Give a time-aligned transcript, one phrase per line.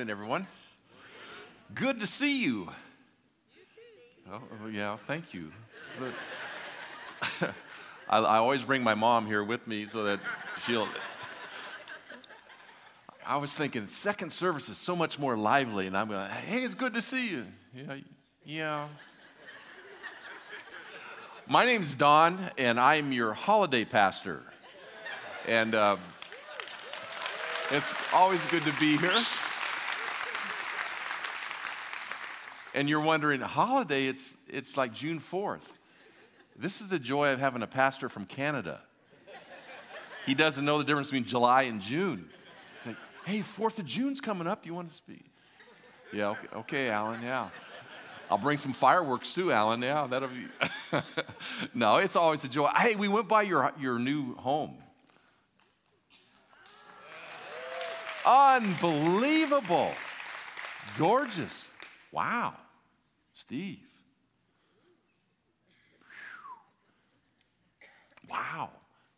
[0.00, 0.46] morning, everyone.
[1.74, 2.70] Good to see you.
[4.32, 5.52] Oh, oh yeah, thank you.
[8.08, 10.20] I, I always bring my mom here with me so that
[10.64, 10.88] she'll.
[13.26, 16.74] I was thinking, second service is so much more lively, and I'm going, hey, it's
[16.74, 17.44] good to see you.
[17.74, 17.96] Yeah,
[18.42, 18.88] yeah.
[21.46, 24.40] My name's Don, and I'm your holiday pastor.
[25.46, 25.98] And uh,
[27.70, 29.22] it's always good to be here.
[32.74, 35.72] And you're wondering, holiday, it's, it's like June 4th.
[36.56, 38.82] This is the joy of having a pastor from Canada.
[40.26, 42.28] He doesn't know the difference between July and June.
[42.86, 44.66] Like, hey, 4th of June's coming up.
[44.66, 45.24] You want to speak?
[46.12, 47.48] Yeah, okay, okay Alan, yeah.
[48.30, 49.82] I'll bring some fireworks too, Alan.
[49.82, 50.46] Yeah, that'll be.
[51.74, 52.68] no, it's always a joy.
[52.76, 54.76] Hey, we went by your, your new home.
[58.24, 59.92] Unbelievable.
[60.96, 61.70] Gorgeous.
[62.12, 62.54] Wow.
[63.40, 63.78] Steve.
[68.28, 68.68] Wow.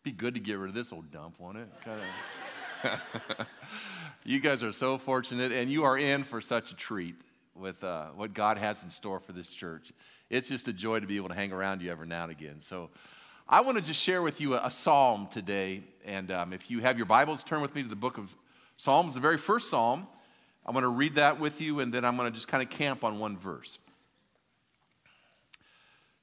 [0.04, 1.68] Be good to get rid of this old dump, won't it?
[4.24, 7.16] You guys are so fortunate, and you are in for such a treat
[7.56, 9.92] with uh, what God has in store for this church.
[10.30, 12.60] It's just a joy to be able to hang around you every now and again.
[12.60, 12.90] So,
[13.48, 15.82] I want to just share with you a, a psalm today.
[16.04, 18.36] And um, if you have your Bibles, turn with me to the book of
[18.76, 20.06] Psalms, the very first psalm.
[20.64, 22.70] I'm going to read that with you, and then I'm going to just kind of
[22.70, 23.80] camp on one verse.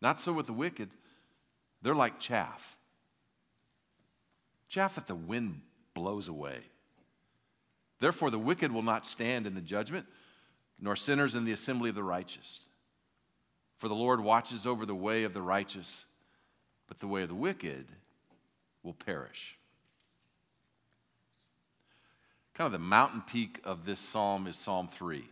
[0.00, 0.90] Not so with the wicked,
[1.82, 2.76] they're like chaff.
[4.68, 5.62] Chaff that the wind
[5.94, 6.58] blows away.
[7.98, 10.06] Therefore, the wicked will not stand in the judgment,
[10.78, 12.60] nor sinners in the assembly of the righteous.
[13.78, 16.06] For the Lord watches over the way of the righteous,
[16.88, 17.86] but the way of the wicked
[18.82, 19.56] will perish.
[22.54, 25.24] Kind of the mountain peak of this psalm is Psalm 3.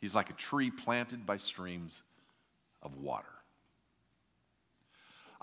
[0.00, 2.02] He's like a tree planted by streams
[2.82, 3.33] of water.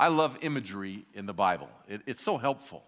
[0.02, 2.84] I love imagery in the Bible, it, it's so helpful.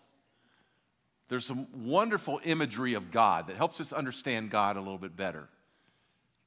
[1.29, 5.47] There's some wonderful imagery of God that helps us understand God a little bit better.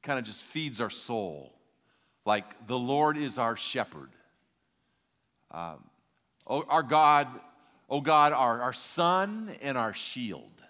[0.03, 1.53] Kind of just feeds our soul.
[2.25, 4.11] Like the Lord is our shepherd.
[5.53, 5.85] Um,
[6.49, 7.29] oh, our God,
[7.89, 10.63] oh God, our, our sun and our shield.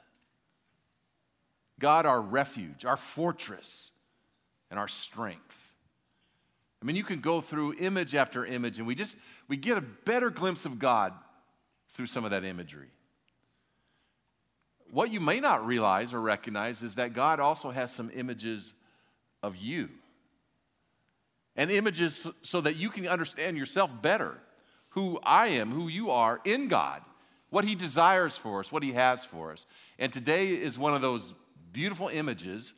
[1.78, 3.93] God, our refuge, our fortress,
[4.71, 5.66] and our strength.
[6.86, 9.16] I mean, you can go through image after image, and we just
[9.48, 11.12] we get a better glimpse of God
[11.94, 12.91] through some of that imagery.
[14.92, 18.74] What you may not realize or recognize is that God also has some images
[19.42, 19.88] of you.
[21.56, 24.38] And images so that you can understand yourself better,
[24.91, 27.03] who I am, who you are in God,
[27.50, 29.66] what He desires for us, what He has for us.
[29.98, 31.34] And today is one of those
[31.72, 32.74] beautiful images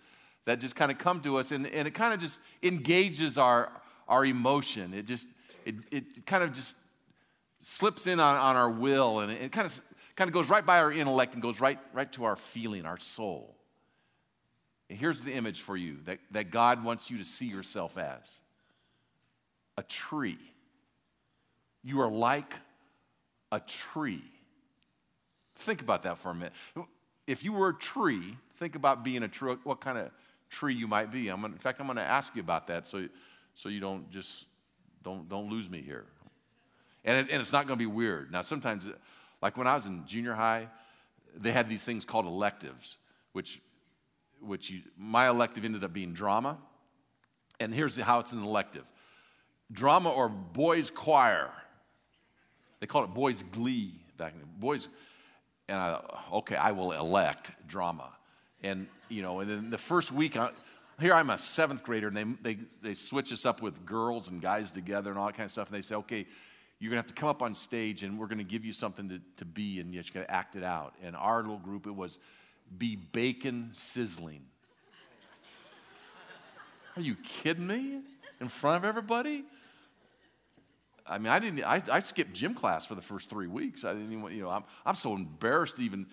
[0.47, 3.71] that just kind of come to us and, and it kind of just engages our,
[4.09, 4.95] our emotion.
[4.95, 5.29] It just,
[5.65, 6.77] it, it kind of just
[7.61, 9.81] slips in on, on our will and it kind of,
[10.17, 12.99] kind of goes right by our intellect and goes right, right to our feeling, our
[12.99, 13.55] soul.
[14.89, 18.41] And here's the image for you that, that God wants you to see yourself as
[19.77, 20.39] a tree.
[21.85, 22.55] You are like
[23.53, 24.25] a tree.
[25.57, 26.53] Think about that for a minute.
[27.27, 30.11] If you were a tree, think about being a tree, what kind of
[30.49, 31.29] tree you might be.
[31.29, 33.09] I'm gonna, in fact, I'm going to ask you about that so,
[33.59, 34.47] so you don't just
[35.03, 36.07] don't, don't lose me here.
[37.05, 38.31] And, it, and it's not going to be weird.
[38.31, 38.89] Now, sometimes,
[39.43, 40.69] like when I was in junior high,
[41.37, 42.99] they had these things called electives,
[43.33, 43.61] which,
[44.41, 46.59] which you, my elective ended up being drama.
[47.61, 48.85] And here's how it's an elective
[49.71, 51.51] drama or boys' choir.
[52.81, 54.89] They called it boys' glee back in boys.
[55.69, 56.01] And I,
[56.33, 58.15] okay, I will elect drama.
[58.63, 60.51] And, you know, and then the first week, I,
[61.01, 64.43] here I'm a seventh grader, and they, they, they switch us up with girls and
[64.43, 65.69] guys together and all that kind of stuff.
[65.69, 66.27] And they say, okay,
[66.79, 68.73] you're going to have to come up on stage, and we're going to give you
[68.73, 70.95] something to, to be, and you're going to act it out.
[71.03, 72.19] And our little group, it was
[72.77, 74.43] be bacon sizzling.
[76.97, 78.01] Are you kidding me?
[78.41, 79.45] In front of everybody?
[81.07, 83.85] I mean, I didn't, I, I skipped gym class for the first three weeks.
[83.85, 86.07] I didn't even, you know, I'm, I'm so embarrassed to even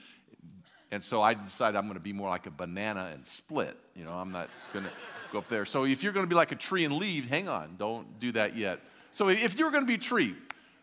[0.92, 3.78] And so I decided I'm going to be more like a banana and split.
[3.96, 4.92] You know, I'm not going to
[5.32, 5.66] go up there.
[5.66, 8.32] So if you're going to be like a tree and leave, hang on, don't do
[8.34, 8.80] that yet.
[9.12, 10.36] So if you were going to be a tree,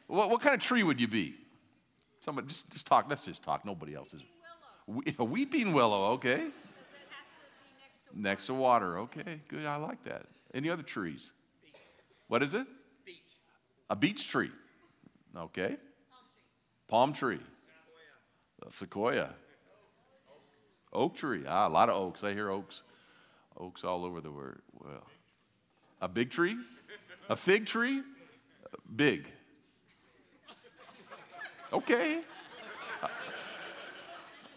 [0.07, 1.35] what, what kind of tree would you be?
[2.21, 3.07] Somebody, just, just talk.
[3.09, 3.65] Let's just talk.
[3.65, 4.23] Nobody else is.
[4.87, 6.39] We, a weeping willow, okay.
[6.39, 6.51] Next
[8.11, 9.41] to, next to water, okay.
[9.49, 10.27] Good, I like that.
[10.55, 11.33] Any other trees?
[11.65, 11.81] Beech.
[12.29, 12.67] What is it?
[13.05, 13.17] Beech.
[13.89, 14.51] A beech tree.
[15.37, 15.77] Okay.
[16.89, 17.39] Palm tree.
[17.39, 17.41] Palm tree.
[18.71, 18.71] Sequoia.
[18.71, 19.42] sequoia.
[20.93, 21.45] Oak tree.
[21.47, 22.23] Ah, a lot of oaks.
[22.23, 22.83] I hear oaks.
[23.59, 24.61] Oaks all over the word.
[24.79, 25.07] Well,
[26.01, 26.57] a big tree?
[27.29, 28.03] A fig tree?
[28.95, 29.29] Big.
[31.73, 32.21] Okay.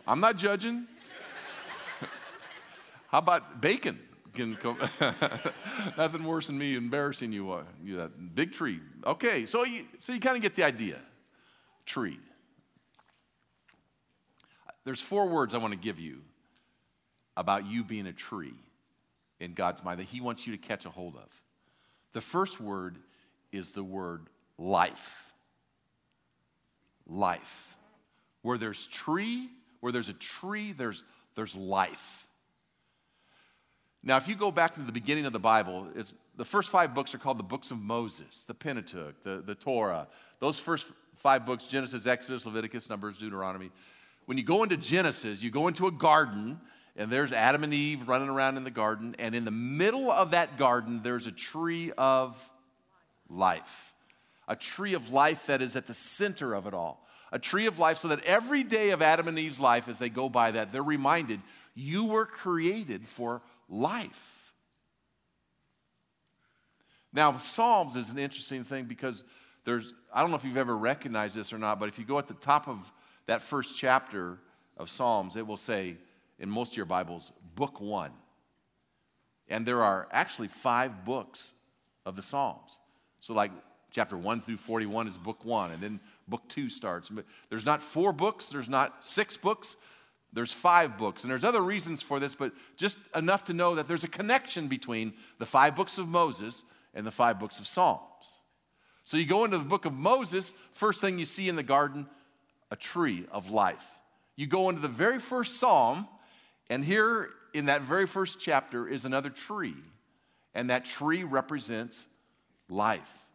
[0.07, 0.85] I'm not judging.
[3.07, 3.99] How about bacon?
[4.33, 4.77] Can come,
[5.97, 7.51] nothing worse than me embarrassing you.
[7.53, 8.81] Uh, you that big tree.
[9.05, 10.99] Okay, so you, so you kind of get the idea.
[11.85, 12.19] Tree.
[14.85, 16.21] There's four words I want to give you
[17.35, 18.53] about you being a tree
[19.39, 21.41] in God's mind that He wants you to catch a hold of.
[22.13, 22.97] The first word
[23.51, 24.27] is the word
[24.57, 25.33] life.
[27.07, 27.75] Life.
[28.41, 29.49] Where there's tree,
[29.81, 31.03] where there's a tree, there's,
[31.35, 32.27] there's life.
[34.03, 36.93] Now, if you go back to the beginning of the Bible, it's, the first five
[36.93, 40.07] books are called the books of Moses, the Pentateuch, the, the Torah.
[40.39, 43.71] Those first five books Genesis, Exodus, Leviticus, Numbers, Deuteronomy.
[44.25, 46.59] When you go into Genesis, you go into a garden,
[46.95, 50.31] and there's Adam and Eve running around in the garden, and in the middle of
[50.31, 52.41] that garden, there's a tree of
[53.29, 53.93] life.
[54.47, 57.05] A tree of life that is at the center of it all.
[57.31, 60.09] A tree of life, so that every day of Adam and Eve's life, as they
[60.09, 61.41] go by that, they're reminded
[61.75, 64.53] you were created for life.
[67.11, 69.23] Now, Psalms is an interesting thing because
[69.65, 72.19] there's, I don't know if you've ever recognized this or not, but if you go
[72.19, 72.91] at the top of
[73.27, 74.37] that first chapter
[74.77, 75.97] of Psalms, it will say,
[76.39, 78.11] in most of your Bibles, book one.
[79.47, 81.53] And there are actually five books
[82.05, 82.79] of the Psalms.
[83.19, 83.51] So, like
[83.91, 87.09] chapter one through 41 is book one, and then book two starts.
[87.09, 89.77] But there's not four books, there's not six books,
[90.33, 91.23] there's five books.
[91.23, 94.67] And there's other reasons for this, but just enough to know that there's a connection
[94.67, 96.63] between the five books of Moses
[96.93, 98.01] and the five books of Psalms.
[99.05, 102.07] So you go into the book of Moses, first thing you see in the garden,
[102.71, 103.85] a tree of life.
[104.35, 106.07] You go into the very first psalm,
[106.69, 109.75] and here in that very first chapter is another tree,
[110.53, 112.07] and that tree represents
[112.69, 113.27] life,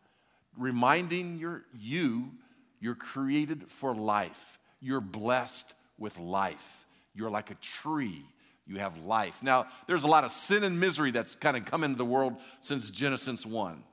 [0.56, 2.32] reminding your, you
[2.80, 4.58] you're created for life.
[4.80, 6.86] You're blessed with life.
[7.14, 8.24] You're like a tree.
[8.66, 9.42] You have life.
[9.42, 12.36] Now, there's a lot of sin and misery that's kind of come into the world
[12.60, 13.84] since Genesis 1.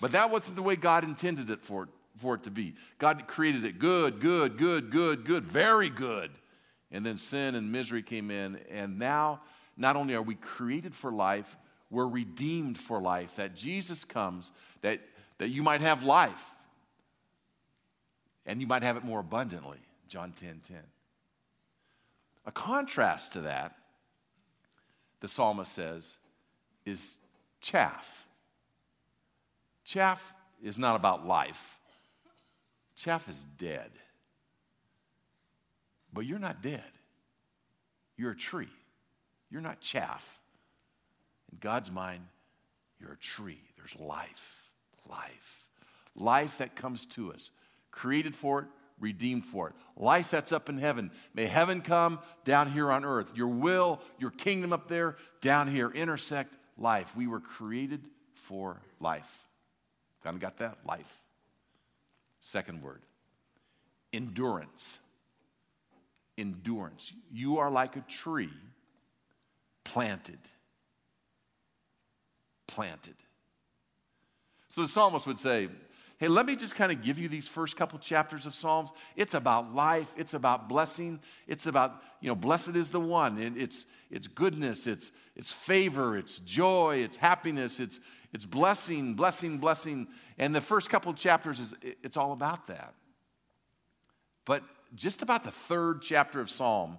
[0.00, 2.74] But that wasn't the way God intended it for, for it to be.
[2.98, 6.30] God created it good, good, good, good, good, very good.
[6.90, 9.42] And then sin and misery came in, and now
[9.76, 11.56] not only are we created for life,
[11.90, 13.36] we're redeemed for life.
[13.36, 15.00] That Jesus comes, that,
[15.38, 16.50] that you might have life,
[18.46, 19.78] and you might have it more abundantly.
[20.08, 20.78] John 10 10.
[22.46, 23.76] A contrast to that,
[25.20, 26.16] the psalmist says,
[26.86, 27.18] is
[27.60, 28.24] chaff.
[29.84, 31.77] Chaff is not about life,
[32.98, 33.90] chaff is dead.
[36.12, 36.82] But you're not dead.
[38.16, 38.68] You're a tree.
[39.50, 40.40] You're not chaff.
[41.52, 42.26] In God's mind,
[43.00, 43.60] you're a tree.
[43.76, 44.70] There's life,
[45.08, 45.64] life,
[46.14, 47.50] life that comes to us,
[47.90, 48.66] created for it,
[48.98, 49.74] redeemed for it.
[49.96, 51.10] Life that's up in heaven.
[51.32, 53.32] May heaven come down here on earth.
[53.36, 57.16] Your will, your kingdom up there, down here, intersect life.
[57.16, 58.02] We were created
[58.34, 59.44] for life.
[60.24, 60.78] Kind of got that?
[60.84, 61.27] Life.
[62.48, 63.02] Second word
[64.14, 65.00] endurance
[66.38, 67.12] endurance.
[67.30, 68.48] You are like a tree
[69.84, 70.38] planted.
[72.66, 73.16] Planted.
[74.68, 75.68] So the psalmist would say,
[76.16, 78.92] Hey, let me just kind of give you these first couple chapters of Psalms.
[79.14, 83.36] It's about life, it's about blessing, it's about, you know, blessed is the one.
[83.58, 88.00] it's it's goodness, it's it's favor, it's joy, it's happiness, it's
[88.32, 90.08] it's blessing, blessing, blessing.
[90.38, 92.94] And the first couple chapters is it's all about that.
[94.44, 94.62] But
[94.94, 96.98] just about the third chapter of Psalm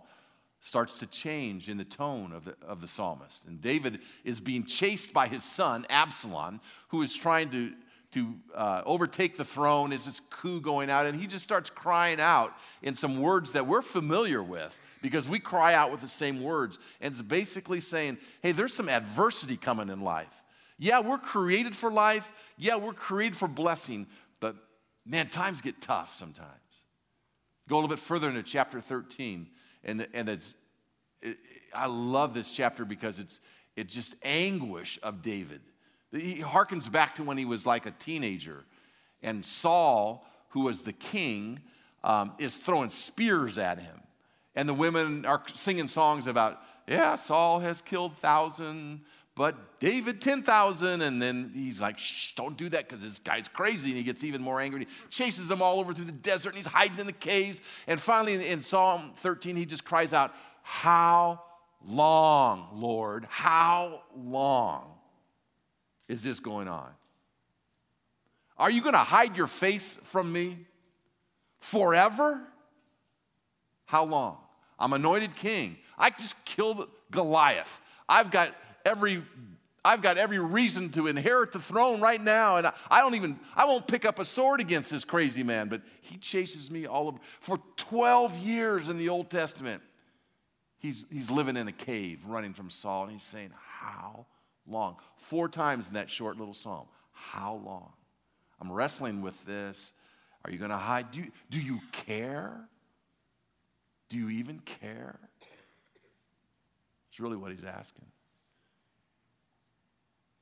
[0.59, 3.45] starts to change in the tone of the, of the psalmist.
[3.45, 7.71] And David is being chased by his son, Absalom, who is trying to,
[8.11, 9.93] to uh, overtake the throne.
[9.93, 11.05] Is this coup going out?
[11.05, 15.39] And he just starts crying out in some words that we're familiar with because we
[15.39, 16.77] cry out with the same words.
[16.99, 20.43] And it's basically saying, hey, there's some adversity coming in life.
[20.79, 22.31] Yeah, we're created for life.
[22.57, 24.07] Yeah, we're created for blessing.
[24.39, 24.55] But
[25.05, 26.49] man, times get tough sometimes.
[27.67, 29.47] Go a little bit further into chapter 13,
[29.83, 30.55] And, and it's,
[31.21, 31.37] it,
[31.75, 33.41] I love this chapter because it's,
[33.75, 35.61] it's just anguish of David.
[36.11, 38.63] He harkens back to when he was like a teenager.
[39.21, 41.59] And Saul, who was the king,
[42.03, 43.99] um, is throwing spears at him.
[44.55, 49.01] And the women are singing songs about, yeah, Saul has killed thousand,
[49.39, 51.01] but David 10,000.
[51.01, 53.87] And then he's like, shh, don't do that because this guy's crazy.
[53.87, 54.81] And he gets even more angry.
[54.81, 57.61] He chases them all over through the desert and he's hiding in the caves.
[57.87, 61.41] And finally, in Psalm 13, he just cries out, How
[61.87, 63.25] long, Lord?
[63.29, 64.91] How long
[66.09, 66.89] is this going on?
[68.57, 70.57] Are you going to hide your face from me
[71.61, 72.41] forever?
[73.85, 74.39] How long?
[74.77, 75.77] I'm anointed king.
[75.97, 77.79] I just killed Goliath.
[78.09, 78.53] I've got
[78.85, 79.23] every
[79.83, 83.65] I've got every reason to inherit the throne right now, and I, don't even, I
[83.65, 87.17] won't pick up a sword against this crazy man, but he chases me all over.
[87.39, 89.81] For 12 years in the Old Testament,
[90.79, 94.25] he's, he's living in a cave running from Saul, and he's saying, How
[94.67, 94.97] long?
[95.15, 96.87] Four times in that short little psalm.
[97.13, 97.93] How long?
[98.59, 99.93] I'm wrestling with this.
[100.43, 101.11] Are you going to hide?
[101.11, 102.67] Do you, do you care?
[104.09, 105.19] Do you even care?
[107.09, 108.05] It's really what he's asking.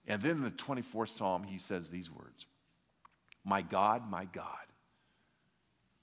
[0.08, 2.46] And then in the 24th Psalm, he says these words
[3.44, 4.66] My God, my God,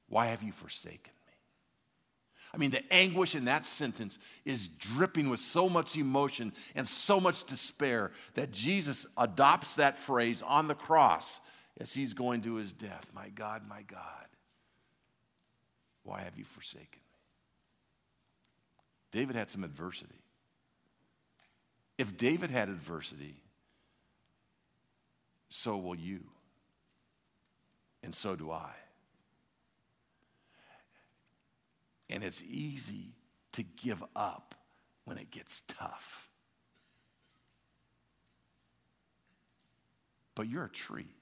[0.08, 1.32] why have you forsaken me?
[2.52, 7.18] I mean, the anguish in that sentence is dripping with so much emotion and so
[7.18, 11.40] much despair that Jesus adopts that phrase on the cross
[11.80, 14.26] as he's going to his death My God, my God,
[16.02, 17.18] why have you forsaken me?
[19.10, 20.20] David had some adversity.
[21.96, 23.36] If David had adversity,
[25.54, 26.24] so will you.
[28.02, 28.72] And so do I.
[32.10, 33.14] And it's easy
[33.52, 34.56] to give up
[35.04, 36.28] when it gets tough.
[40.34, 41.14] But you're a tree.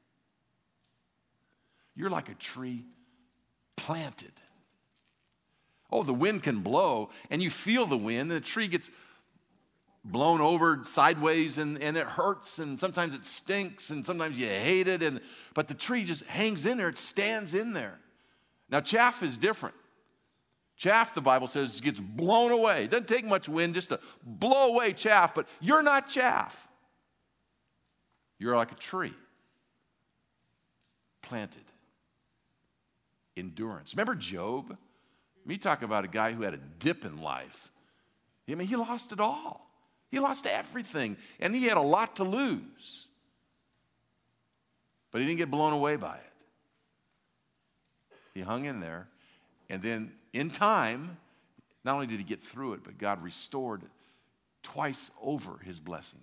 [1.94, 2.86] You're like a tree
[3.76, 4.32] planted.
[5.90, 8.90] Oh, the wind can blow, and you feel the wind, and the tree gets
[10.04, 14.88] blown over sideways and, and it hurts and sometimes it stinks and sometimes you hate
[14.88, 15.02] it.
[15.02, 15.20] And
[15.54, 16.88] but the tree just hangs in there.
[16.88, 17.98] It stands in there.
[18.68, 19.76] Now chaff is different.
[20.76, 22.84] Chaff the bible says gets blown away.
[22.84, 26.68] It doesn't take much wind just to blow away chaff but you're not chaff.
[28.38, 29.14] You're like a tree
[31.22, 31.62] planted.
[33.36, 33.94] Endurance.
[33.94, 34.76] Remember Job?
[35.46, 37.70] Me talk about a guy who had a dip in life.
[38.48, 39.71] I mean, he lost it all.
[40.12, 43.08] He lost everything, and he had a lot to lose.
[45.10, 46.32] But he didn't get blown away by it.
[48.34, 49.08] He hung in there,
[49.70, 51.16] and then in time,
[51.82, 53.82] not only did he get through it, but God restored
[54.62, 56.20] twice over his blessing.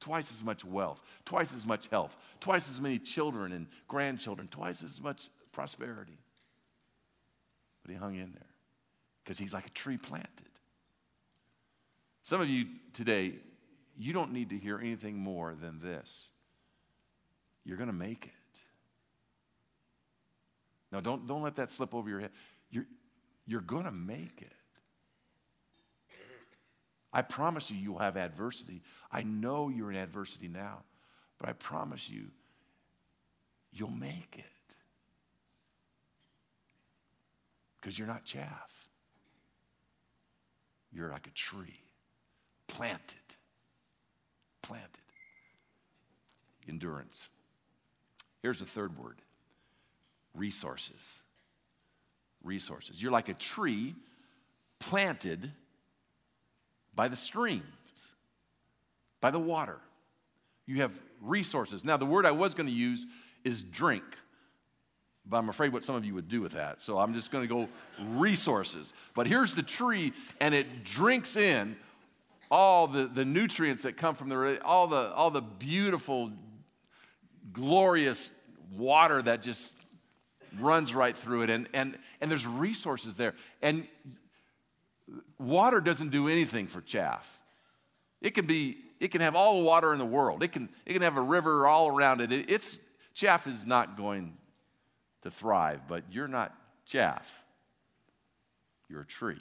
[0.00, 4.82] Twice as much wealth, twice as much health, twice as many children and grandchildren, twice
[4.82, 6.18] as much prosperity.
[7.82, 8.54] But he hung in there
[9.22, 10.45] because he's like a tree planted.
[12.26, 13.34] Some of you today,
[13.96, 16.30] you don't need to hear anything more than this.
[17.64, 18.60] You're going to make it.
[20.90, 22.32] Now, don't, don't let that slip over your head.
[22.68, 22.86] You're,
[23.46, 24.52] you're going to make it.
[27.12, 28.82] I promise you, you'll have adversity.
[29.12, 30.82] I know you're in adversity now,
[31.38, 32.24] but I promise you,
[33.72, 34.76] you'll make it.
[37.80, 38.88] Because you're not chaff,
[40.90, 41.85] you're like a tree
[42.66, 43.34] planted.
[44.62, 45.00] Planted.
[46.68, 47.28] Endurance.
[48.42, 49.22] Here's the third word
[50.34, 51.22] resources.
[52.44, 53.02] Resources.
[53.02, 53.94] You're like a tree
[54.78, 55.50] planted
[56.94, 57.62] by the streams,
[59.20, 59.78] by the water.
[60.66, 61.84] You have resources.
[61.84, 63.06] Now, the word I was going to use
[63.44, 64.04] is drink,
[65.24, 66.82] but I'm afraid what some of you would do with that.
[66.82, 67.68] So I'm just going to go
[68.04, 68.94] resources.
[69.14, 71.76] But here's the tree, and it drinks in
[72.50, 76.30] all the, the nutrients that come from the, all the, all the beautiful,
[77.52, 78.30] glorious
[78.76, 79.74] water that just
[80.58, 81.50] runs right through it.
[81.50, 83.34] And, and, and there's resources there.
[83.62, 83.86] And
[85.38, 87.40] water doesn't do anything for chaff.
[88.20, 90.42] It can be, it can have all the water in the world.
[90.42, 92.32] It can, it can have a river all around it.
[92.32, 92.78] it it's,
[93.14, 94.36] chaff is not going
[95.22, 97.42] to thrive, but you're not chaff.
[98.88, 99.34] You're a tree.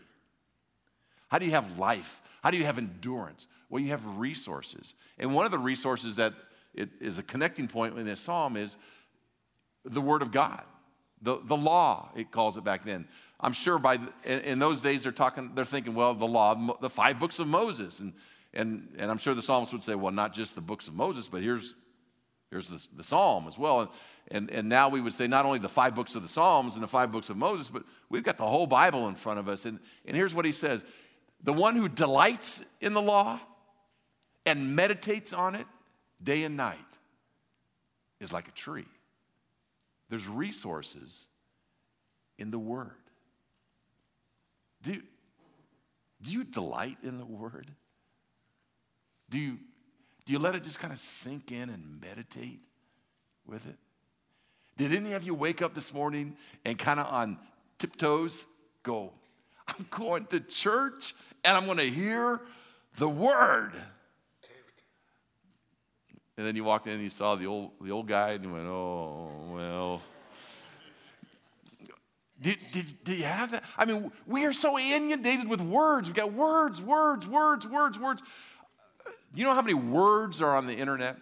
[1.35, 2.21] How do you have life?
[2.43, 3.47] How do you have endurance?
[3.67, 4.95] Well, you have resources.
[5.19, 6.33] And one of the resources that
[6.73, 8.77] is a connecting point in this psalm is
[9.83, 10.63] the Word of God,
[11.21, 13.05] the, the law, it calls it back then.
[13.41, 17.19] I'm sure by in those days they're talking, they're thinking, well, the law, the five
[17.19, 18.13] books of Moses, and
[18.53, 21.27] and and I'm sure the psalmist would say, well, not just the books of Moses,
[21.27, 21.75] but here's
[22.49, 23.81] here's the, the psalm as well.
[23.81, 23.89] And,
[24.31, 26.83] and and now we would say not only the five books of the Psalms and
[26.83, 29.65] the five books of Moses, but we've got the whole Bible in front of us.
[29.65, 30.85] And and here's what he says:
[31.45, 33.39] the one who delights in the law
[34.47, 35.67] and meditates on it
[36.21, 36.79] day and night
[38.19, 38.87] is like a tree.
[40.09, 41.27] There's resources
[42.39, 42.89] in the Word.
[44.81, 45.03] Do you,
[46.23, 47.67] do you delight in the Word?
[49.29, 49.59] Do you,
[50.25, 52.61] do you let it just kind of sink in and meditate
[53.45, 53.77] with it?
[54.77, 57.37] Did any of you wake up this morning and kind of on
[57.77, 58.45] tiptoes
[58.81, 59.13] go,
[59.67, 61.13] I'm going to church
[61.45, 62.41] and I'm going to hear
[62.97, 63.71] the Word?
[66.37, 68.51] And then you walked in and you saw the old, the old guy and you
[68.51, 70.01] went, oh, well.
[72.41, 73.63] Did, did, did you have that?
[73.77, 76.09] I mean, we are so inundated with words.
[76.09, 78.23] We've got words, words, words, words, words.
[79.33, 81.17] You know how many words are on the internet?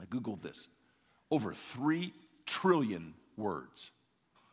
[0.00, 0.68] I Googled this.
[1.30, 2.12] Over 3
[2.46, 3.90] trillion words.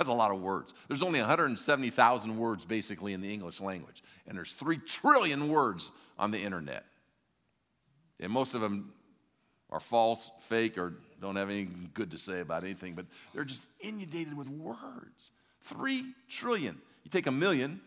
[0.00, 0.72] That's a lot of words.
[0.88, 6.30] There's only 170,000 words basically in the English language, and there's 3 trillion words on
[6.30, 6.86] the internet.
[8.18, 8.94] And most of them
[9.68, 13.04] are false, fake, or don't have anything good to say about anything, but
[13.34, 15.32] they're just inundated with words.
[15.60, 16.80] Three trillion.
[17.04, 17.82] You take a million,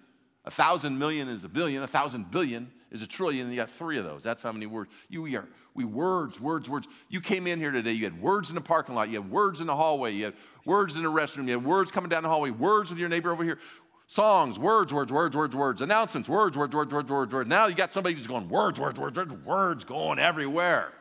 [0.45, 3.71] a thousand million is a billion, a thousand billion is a trillion, and you got
[3.71, 4.21] three of those.
[4.21, 4.91] That's how many words.
[5.09, 6.87] You we are we words, words, words.
[7.09, 9.59] You came in here today, you had words in the parking lot, you had words
[9.59, 10.33] in the hallway, you had
[10.65, 13.31] words in the restroom, you had words coming down the hallway, words with your neighbor
[13.31, 13.59] over here.
[14.05, 17.49] Songs, words, words, words, words, words, announcements, words, words, words, words, words, words.
[17.49, 20.91] Now you got somebody who's going words, words, words, words, words going everywhere.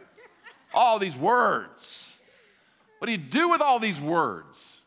[0.72, 2.18] All these words.
[2.98, 4.82] What do you do with all these words?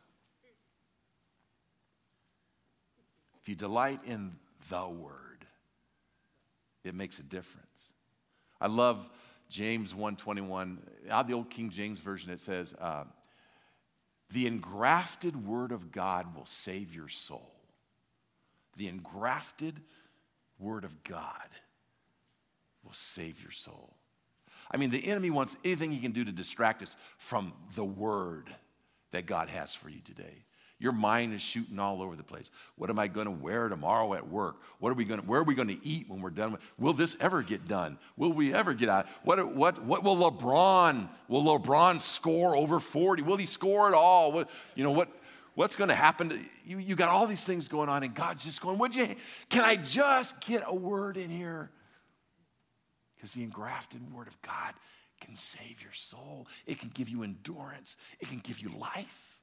[3.42, 4.38] If you delight in
[4.70, 5.46] the word,
[6.84, 7.94] it makes a difference.
[8.60, 9.08] I love
[9.56, 10.80] James 121.
[11.10, 13.06] Out the old King James Version, it says, uh,
[14.32, 17.54] the engrafted word of God will save your soul.
[18.76, 19.80] The engrafted
[20.60, 21.48] word of God
[22.84, 23.96] will save your soul.
[24.70, 28.54] I mean, the enemy wants anything he can do to distract us from the word
[29.12, 30.44] that God has for you today.
[30.78, 32.52] Your mind is shooting all over the place.
[32.76, 34.58] What am I going to wear tomorrow at work?
[34.80, 36.52] What are we going to, where are we going to eat when we're done?
[36.52, 37.98] With, will this ever get done?
[38.18, 39.08] Will we ever get out?
[39.24, 43.22] What, what, what will LeBron, will LeBron score over 40?
[43.24, 44.34] Will he score at all?
[44.34, 45.08] What, you know, what,
[45.54, 46.30] what's going to happen?
[46.30, 49.08] To, you, you got all these things going on and God's just going, would you,
[49.50, 51.72] can I just get a word in here?
[53.16, 54.74] Because the engrafted word of God
[55.22, 59.35] can save your soul, it can give you endurance, it can give you life.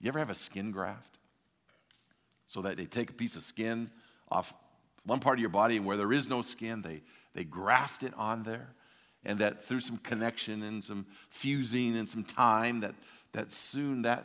[0.00, 1.18] You ever have a skin graft?
[2.46, 3.90] So that they take a piece of skin
[4.30, 4.54] off
[5.04, 7.02] one part of your body, and where there is no skin, they,
[7.34, 8.68] they graft it on there.
[9.24, 12.94] And that through some connection and some fusing and some time, that,
[13.32, 14.24] that soon that,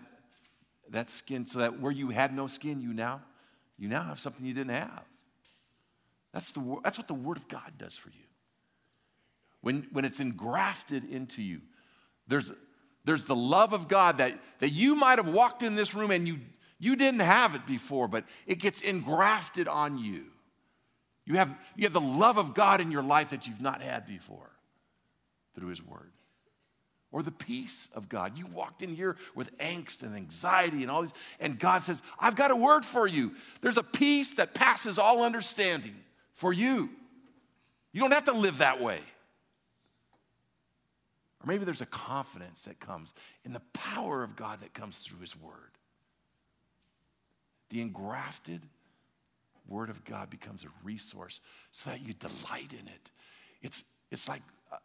[0.90, 3.22] that skin, so that where you had no skin, you now,
[3.78, 5.04] you now have something you didn't have.
[6.34, 8.26] That's, the, that's what the Word of God does for you.
[9.62, 11.62] When, when it's engrafted into you,
[12.28, 12.52] there's,
[13.06, 16.28] there's the love of God that, that you might have walked in this room and
[16.28, 16.40] you,
[16.80, 20.26] you didn't have it before, but it gets engrafted on you.
[21.26, 24.06] You have, you have the love of God in your life that you've not had
[24.06, 24.52] before
[25.56, 26.12] through His Word.
[27.12, 28.38] Or the peace of God.
[28.38, 32.36] You walked in here with angst and anxiety and all these, and God says, I've
[32.36, 33.34] got a word for you.
[33.62, 35.96] There's a peace that passes all understanding
[36.34, 36.90] for you.
[37.92, 38.98] You don't have to live that way.
[41.44, 45.20] Or maybe there's a confidence that comes in the power of God that comes through
[45.20, 45.72] His Word.
[47.70, 48.62] The engrafted
[49.68, 53.12] Word of God becomes a resource so that you delight in it.
[53.62, 54.78] It's, it's like uh,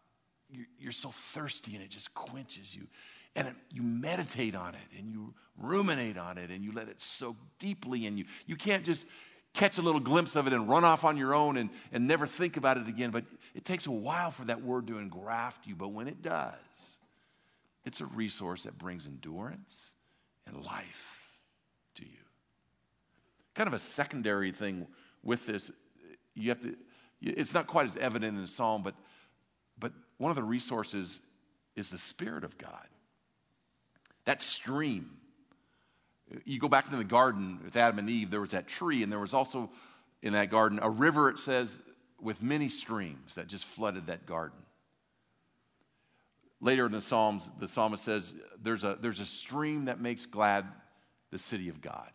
[0.78, 2.86] you're, so thirsty and it just quenches you.
[3.36, 7.36] And you meditate on it and you ruminate on it and you let it soak
[7.58, 8.24] deeply in you.
[8.46, 9.06] You can't just
[9.54, 12.26] catch a little glimpse of it and run off on your own and, and never
[12.26, 13.10] think about it again.
[13.10, 13.24] But
[13.58, 15.74] it takes a while for that word to engraft you.
[15.74, 16.54] But when it does,
[17.84, 19.94] it's a resource that brings endurance
[20.46, 21.32] and life
[21.96, 22.22] to you.
[23.54, 24.86] Kind of a secondary thing
[25.24, 25.72] with this,
[26.36, 26.76] you have to,
[27.20, 28.94] it's not quite as evident in the psalm, but,
[29.76, 31.20] but one of the resources
[31.74, 32.86] is the Spirit of God.
[34.24, 35.18] That stream
[36.44, 39.10] you go back into the garden with Adam and Eve, there was that tree, and
[39.10, 39.70] there was also
[40.22, 41.80] in that garden a river, it says,
[42.20, 44.58] with many streams that just flooded that garden.
[46.60, 50.66] Later in the Psalms, the psalmist says, There's a, there's a stream that makes glad
[51.30, 52.10] the city of God.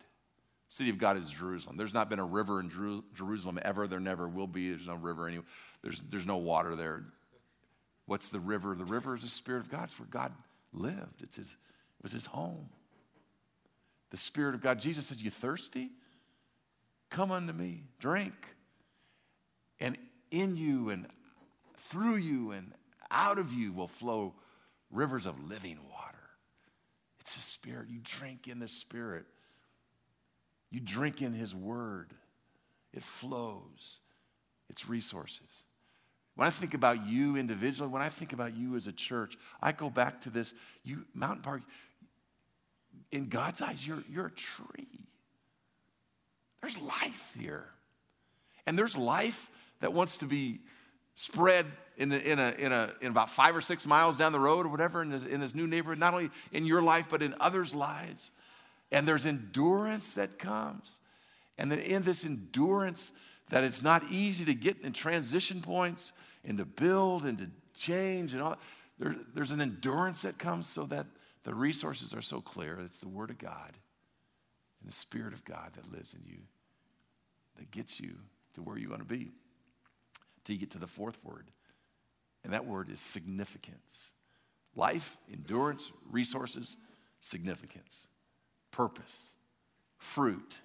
[0.68, 1.76] City of God is Jerusalem.
[1.76, 2.68] There's not been a river in
[3.14, 3.86] Jerusalem ever.
[3.86, 4.70] There never will be.
[4.70, 5.46] There's no river anywhere.
[5.82, 7.04] There's, there's no water there.
[8.06, 8.74] What's the river?
[8.74, 9.84] The river is the Spirit of God.
[9.84, 10.32] It's where God
[10.72, 11.22] lived.
[11.22, 12.68] It's his, it was his home.
[14.10, 14.80] The Spirit of God.
[14.80, 15.90] Jesus says, You thirsty?
[17.08, 18.34] Come unto me, drink.
[19.80, 19.98] And
[20.30, 21.06] in you and
[21.76, 22.72] through you and
[23.10, 24.34] out of you will flow
[24.90, 26.18] rivers of living water.
[27.20, 27.88] It's the Spirit.
[27.88, 29.24] You drink in the Spirit,
[30.70, 32.12] you drink in His Word.
[32.92, 34.00] It flows,
[34.70, 35.64] it's resources.
[36.36, 39.72] When I think about you individually, when I think about you as a church, I
[39.72, 40.52] go back to this.
[40.82, 41.62] You, Mountain Park,
[43.12, 45.06] in God's eyes, you're, you're a tree.
[46.60, 47.66] There's life here.
[48.66, 49.50] And there's life
[49.84, 50.60] that wants to be
[51.14, 51.66] spread
[51.98, 54.64] in, the, in, a, in, a, in about five or six miles down the road
[54.64, 57.34] or whatever in this, in this new neighborhood, not only in your life, but in
[57.38, 58.30] others' lives.
[58.90, 61.00] And there's endurance that comes.
[61.58, 63.12] And then in this endurance,
[63.50, 66.14] that it's not easy to get in transition points
[66.46, 68.56] and to build and to change and all.
[68.98, 71.04] There, there's an endurance that comes so that
[71.42, 72.80] the resources are so clear.
[72.82, 73.74] It's the Word of God
[74.80, 76.38] and the Spirit of God that lives in you
[77.58, 78.14] that gets you
[78.54, 79.30] to where you want to be.
[80.44, 81.46] Till you get to the fourth word,
[82.44, 84.10] and that word is significance.
[84.76, 86.76] Life, endurance, resources,
[87.20, 88.08] significance,
[88.70, 89.34] purpose,
[89.98, 90.60] fruit.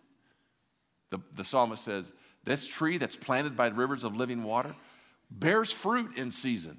[1.10, 2.12] The, the psalmist says,
[2.44, 4.76] This tree that's planted by rivers of living water
[5.32, 6.78] bears fruit in season,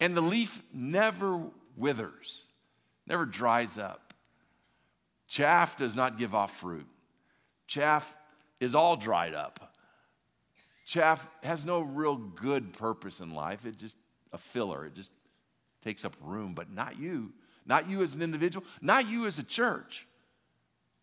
[0.00, 1.40] and the leaf never
[1.76, 2.46] withers,
[3.06, 4.14] never dries up.
[5.28, 6.86] Chaff does not give off fruit.
[7.66, 8.16] Chaff
[8.60, 9.75] is all dried up.
[10.86, 13.66] Chaff has no real good purpose in life.
[13.66, 13.96] It's just
[14.32, 14.86] a filler.
[14.86, 15.12] It just
[15.82, 17.32] takes up room, but not you.
[17.66, 20.06] Not you as an individual, not you as a church.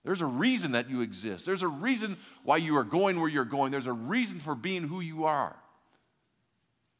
[0.05, 1.45] There's a reason that you exist.
[1.45, 3.71] There's a reason why you are going where you're going.
[3.71, 5.55] There's a reason for being who you are.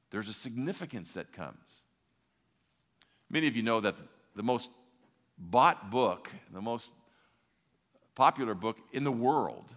[0.10, 1.82] There's a significance that comes.
[3.30, 3.96] Many of you know that
[4.36, 4.70] the most
[5.38, 6.92] bought book, the most
[8.14, 9.74] popular book in the world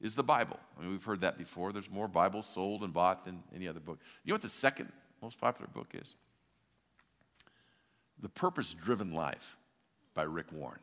[0.00, 0.58] is the Bible.
[0.78, 1.72] I mean, we've heard that before.
[1.72, 3.98] There's more Bibles sold and bought than any other book.
[4.24, 6.14] You know what the second most popular book is?
[8.20, 9.56] The Purpose Driven Life
[10.14, 10.80] by Rick Warren.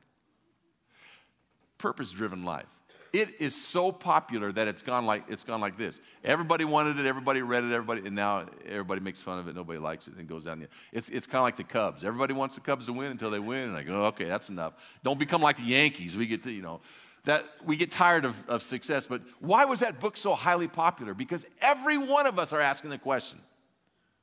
[1.77, 2.67] Purpose Driven Life.
[3.13, 6.01] It is so popular that it's gone like it's gone like this.
[6.21, 9.55] Everybody wanted it, everybody read it, everybody, and now everybody makes fun of it.
[9.55, 10.59] Nobody likes it, and goes down.
[10.59, 12.03] The, it's it's kind of like the Cubs.
[12.03, 14.73] Everybody wants the Cubs to win until they win, and like, oh, okay, that's enough.
[15.01, 16.17] Don't become like the Yankees.
[16.17, 16.81] We get to you know
[17.25, 19.05] that we get tired of, of success.
[19.05, 21.13] But why was that book so highly popular?
[21.13, 23.39] Because every one of us are asking the question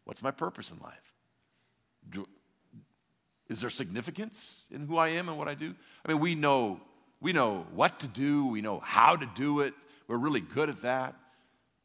[0.05, 1.13] what's my purpose in life?
[2.09, 2.27] Do,
[3.49, 5.75] is there significance in who I am and what I do?
[6.05, 6.81] I mean, we know
[7.21, 9.75] we know what to do, we know how to do it.
[10.09, 11.15] We're really good at that.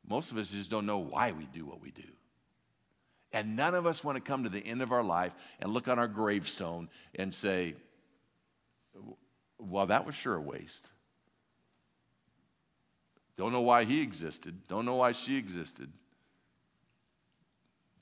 [0.08, 2.02] Most of us just don't know why we do what we do.
[3.32, 5.88] And none of us want to come to the end of our life and look
[5.88, 7.76] on our gravestone and say,
[9.60, 10.88] well, that was sure a waste.
[13.38, 14.68] Don't know why he existed.
[14.68, 15.90] Don't know why she existed.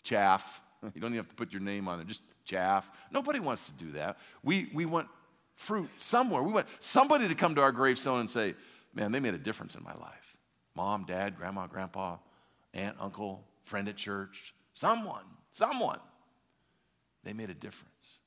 [0.03, 0.61] Chaff.
[0.93, 2.91] You don't even have to put your name on it, just chaff.
[3.11, 4.19] Nobody wants to do that.
[4.43, 5.07] We, we want
[5.55, 6.43] fruit somewhere.
[6.43, 8.53] We want somebody to come to our gravestone and say,
[8.93, 10.37] man, they made a difference in my life.
[10.75, 12.17] Mom, dad, grandma, grandpa,
[12.75, 15.99] aunt, uncle, friend at church, someone, someone.
[17.23, 18.19] They made a difference.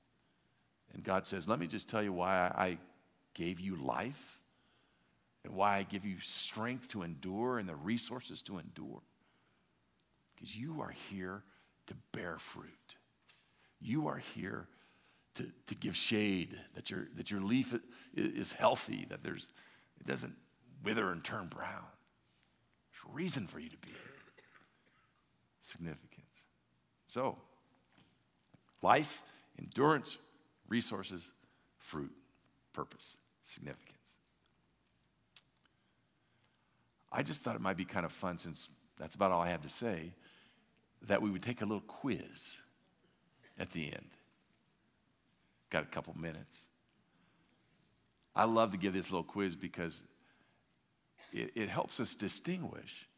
[0.92, 2.78] And God says, let me just tell you why I
[3.34, 4.37] gave you life
[5.48, 9.00] and why I give you strength to endure and the resources to endure.
[10.34, 11.42] Because you are here
[11.86, 12.96] to bear fruit.
[13.80, 14.68] You are here
[15.36, 17.74] to, to give shade, that your, that your leaf
[18.14, 19.48] is healthy, that there's,
[19.98, 20.34] it doesn't
[20.84, 21.86] wither and turn brown.
[22.92, 23.96] There's a reason for you to be here.
[25.62, 26.42] Significance.
[27.06, 27.38] So,
[28.82, 29.22] life,
[29.58, 30.18] endurance,
[30.68, 31.30] resources,
[31.78, 32.12] fruit,
[32.74, 33.97] purpose, significance.
[37.10, 38.68] I just thought it might be kind of fun, since
[38.98, 40.12] that's about all I have to say,
[41.02, 42.58] that we would take a little quiz
[43.58, 44.10] at the end.
[45.70, 46.62] Got a couple minutes.
[48.34, 50.02] I love to give this little quiz because
[51.32, 53.08] it, it helps us distinguish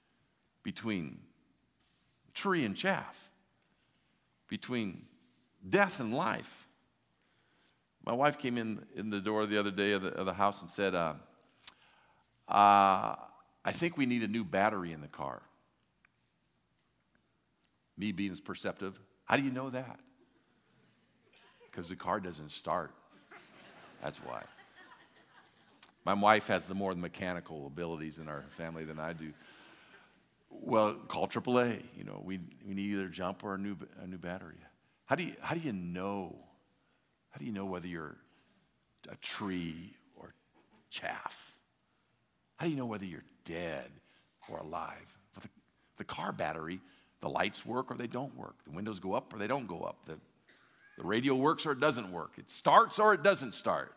[0.62, 1.20] between
[2.34, 3.30] tree and chaff,
[4.48, 5.06] between
[5.68, 6.66] death and life.
[8.04, 10.62] My wife came in, in the door the other day of the, of the house
[10.62, 11.14] and said, uh,
[12.48, 13.14] uh,
[13.64, 15.42] I think we need a new battery in the car.
[17.96, 20.00] Me being as perceptive, how do you know that?
[21.70, 22.92] Because the car doesn't start.
[24.02, 24.42] That's why.
[26.04, 29.32] My wife has the more mechanical abilities in our family than I do.
[30.50, 31.82] Well, call AAA.
[31.96, 34.56] You know, we, we need either a jump or a new, a new battery.
[35.04, 36.34] How do, you, how do you know?
[37.30, 38.16] How do you know whether you're
[39.08, 40.34] a tree or
[40.88, 41.58] chaff?
[42.56, 43.90] How do you know whether you're dead
[44.48, 45.16] or alive?
[45.34, 45.48] With
[45.96, 46.80] the, car battery,
[47.20, 48.56] the lights work or they don't work.
[48.64, 50.06] The windows go up or they don't go up.
[50.06, 50.18] The,
[50.96, 52.32] the radio works or it doesn't work.
[52.38, 53.94] It starts or it doesn't start.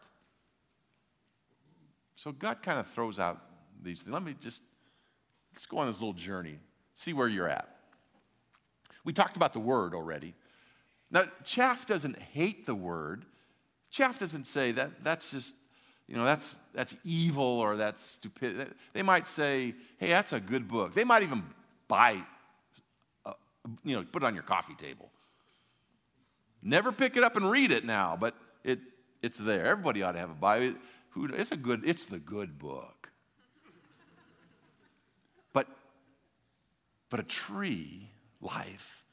[2.16, 3.42] So God kind of throws out
[3.82, 4.14] these things.
[4.14, 4.64] Let me just,
[5.54, 6.58] let's go on this little journey,
[6.94, 7.70] see where you're at.
[9.04, 10.34] We talked about the word already.
[11.12, 13.26] Now, chaff doesn't hate the word.
[13.92, 15.56] Chaff doesn't say that that's just,
[16.08, 18.74] you know, that's, that's evil or that's stupid.
[18.94, 20.94] They might say, hey, that's a good book.
[20.94, 21.44] They might even
[21.88, 22.22] buy,
[23.26, 23.34] uh,
[23.84, 25.10] you know, put it on your coffee table.
[26.62, 28.80] Never pick it up and read it now, but it,
[29.22, 29.66] it's there.
[29.66, 30.78] Everybody ought to have a Bible.
[31.16, 33.10] It's a good, it's the good book.
[35.54, 35.68] But,
[37.10, 38.10] but a tree,
[38.42, 39.04] life,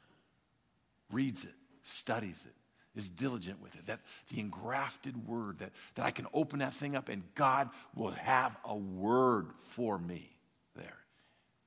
[1.12, 2.54] reads it, studies it,
[2.94, 3.86] is diligent with it.
[3.86, 8.10] That the engrafted word, that, that I can open that thing up and God will
[8.10, 10.36] have a word for me
[10.74, 10.98] there.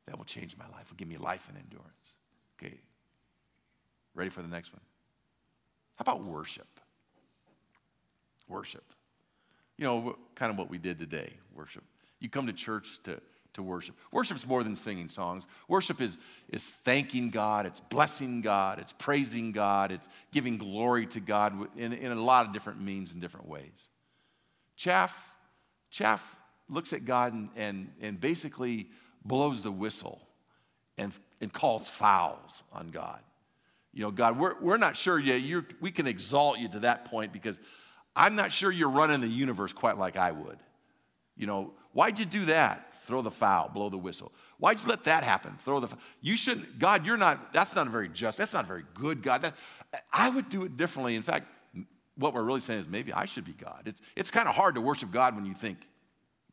[0.08, 2.16] That will change my life, will give me life and endurance.
[2.60, 2.80] Okay.
[4.16, 4.82] Ready for the next one?
[5.96, 6.68] How about worship?
[8.48, 8.84] Worship.
[9.78, 11.84] You know, kind of what we did today, worship.
[12.20, 13.20] You come to church to,
[13.54, 13.96] to worship.
[14.12, 15.48] Worship's more than singing songs.
[15.68, 16.18] Worship is,
[16.50, 21.94] is thanking God, it's blessing God, it's praising God, it's giving glory to God in,
[21.94, 23.90] in a lot of different means and different ways.
[24.76, 25.36] Chaff,
[25.92, 28.90] chaff looks at God and, and, and basically
[29.24, 30.22] blows the whistle
[30.98, 33.22] and, and calls fouls on God.
[33.94, 35.42] You know, God, we're, we're not sure yet.
[35.42, 37.60] You're, we can exalt you to that point because
[38.16, 40.58] I'm not sure you're running the universe quite like I would.
[41.38, 42.93] You know, why'd you do that?
[43.04, 44.32] Throw the foul, blow the whistle.
[44.58, 45.56] Why'd you let that happen?
[45.58, 45.96] Throw the.
[46.22, 46.80] You shouldn't.
[46.80, 47.54] God, you're not.
[47.54, 48.38] That's not very just.
[48.38, 49.42] That's not a very good God.
[49.42, 49.54] That,
[50.12, 51.16] I would do it differently.
[51.16, 51.48] In fact,
[52.16, 53.84] what we're really saying is maybe I should be God.
[53.86, 55.78] It's it's kind of hard to worship God when you think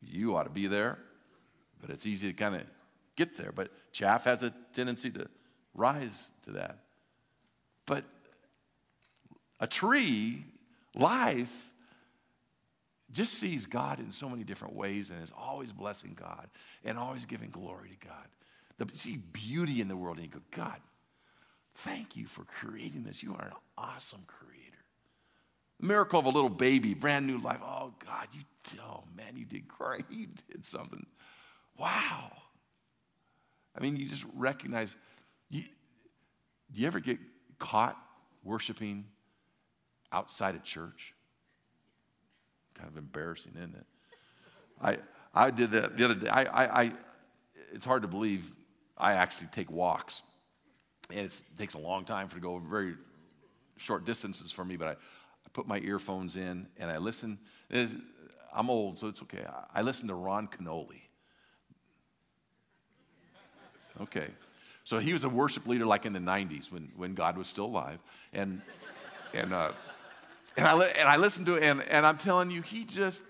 [0.01, 0.97] you ought to be there,
[1.79, 2.63] but it's easy to kind of
[3.15, 3.51] get there.
[3.51, 5.27] But chaff has a tendency to
[5.73, 6.79] rise to that.
[7.85, 8.05] But
[9.59, 10.45] a tree
[10.95, 11.70] Life
[13.11, 16.49] just sees God in so many different ways and is always blessing God
[16.83, 18.27] and always giving glory to God.
[18.77, 20.79] The, see beauty in the world and you go, God,
[21.75, 23.21] thank you for creating this.
[23.21, 24.77] You are an awesome creator.
[25.79, 27.59] The miracle of a little baby, brand new life.
[27.63, 28.41] Oh, God, you,
[28.81, 30.05] oh man, you did great.
[30.09, 31.05] You did something.
[31.77, 32.31] Wow.
[33.75, 34.95] I mean, you just recognize.
[35.49, 35.63] You,
[36.73, 37.19] do you ever get
[37.59, 37.97] caught
[38.43, 39.05] worshiping
[40.11, 41.13] outside of church.
[42.81, 43.85] Kind of embarrassing, isn't it?
[44.81, 44.97] I,
[45.35, 46.27] I did that the other day.
[46.27, 46.91] I, I, I,
[47.71, 48.51] it's hard to believe
[48.97, 50.23] I actually take walks.
[51.11, 52.95] And it takes a long time for to go very
[53.77, 57.37] short distances for me, but I, I put my earphones in and I listen.
[58.51, 59.45] I'm old, so it's okay.
[59.75, 61.01] I listen to Ron Kenoly.
[64.01, 64.27] Okay.
[64.85, 67.65] So he was a worship leader like in the 90s when, when God was still
[67.65, 67.99] alive.
[68.33, 68.63] And,
[69.35, 69.71] and uh,
[70.57, 73.23] and I, and I listen to it, and, and I'm telling you, he just,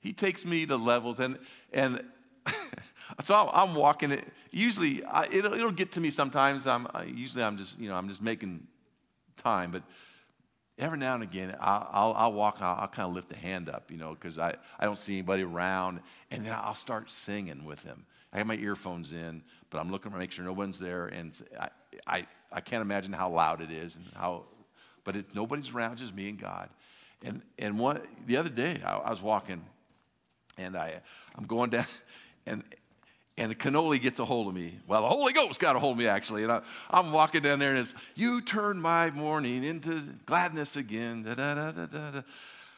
[0.00, 1.20] he takes me to levels.
[1.20, 1.38] And,
[1.72, 2.02] and
[3.22, 4.24] so I'm, walking it.
[4.50, 6.66] Usually, I, it'll, it'll get to me sometimes.
[6.66, 8.66] I'm, I, usually, I'm just, you know, I'm just making
[9.36, 9.70] time.
[9.70, 9.82] But
[10.78, 13.68] every now and again, I'll, I'll, I'll walk, I'll, I'll, kind of lift the hand
[13.68, 16.00] up, you know, because I, I don't see anybody around.
[16.30, 18.06] And then I'll start singing with them.
[18.32, 21.06] I have my earphones in, but I'm looking to make sure no one's there.
[21.06, 21.68] And I,
[22.06, 24.44] I, I can't imagine how loud it is and how
[25.08, 26.68] but it, nobody's around, just me and God.
[27.24, 29.64] And, and one, the other day, I, I was walking
[30.58, 31.00] and I,
[31.34, 31.86] I'm going down,
[32.46, 32.62] and,
[33.38, 34.78] and Kenoly gets a hold of me.
[34.86, 36.42] Well, the Holy Ghost got a hold of me, actually.
[36.42, 36.60] And I,
[36.92, 41.22] am walking down there, and it's, You turn my mourning into gladness again.
[41.22, 42.20] Da, da, da.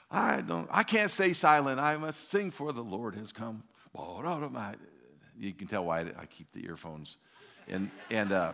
[0.09, 1.81] I, don't, I can't stay silent.
[1.81, 3.64] I must sing for the Lord has come.
[3.93, 7.16] You can tell why I keep the earphones.
[7.66, 8.53] And, and, uh,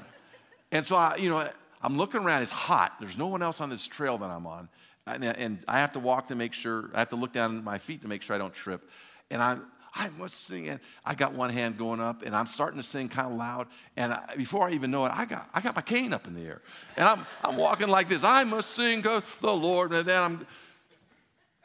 [0.73, 1.47] and so, I, you know,
[1.87, 2.96] I'm looking around, it's hot.
[2.99, 4.68] There's no one else on this trail that I'm on.
[5.07, 7.62] And, and I have to walk to make sure, I have to look down at
[7.62, 8.90] my feet to make sure I don't trip.
[9.31, 9.62] And I'm,
[9.94, 10.68] I must sing.
[10.68, 13.68] And I got one hand going up, and I'm starting to sing kind of loud.
[13.96, 16.35] And I, before I even know it, I got, I got my cane up in
[16.35, 16.61] the air.
[16.96, 18.25] And I'm, I'm walking like this.
[18.25, 19.92] I must sing the Lord.
[19.92, 20.46] And then I'm,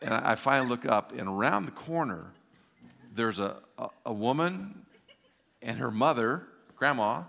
[0.04, 2.28] and I finally look up, and around the corner,
[3.12, 4.86] there's a, a, a woman
[5.64, 6.44] and her mother,
[6.76, 7.24] grandma,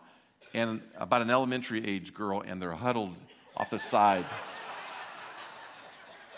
[0.55, 3.15] and about an elementary age girl, and they're huddled
[3.57, 4.25] off the side.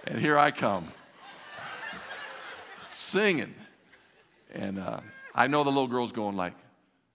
[0.07, 0.89] and here I come,
[2.89, 3.55] singing.
[4.53, 5.01] And uh,
[5.35, 6.55] I know the little girl's going like,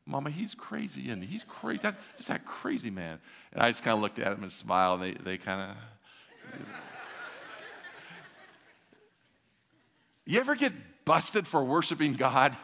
[0.05, 1.81] Mama, he's crazy, and he's crazy.
[1.83, 3.19] That's just that crazy man.
[3.53, 5.77] And I just kind of looked at him and smiled, and they, they kind of.
[10.25, 10.73] you ever get
[11.05, 12.57] busted for worshiping God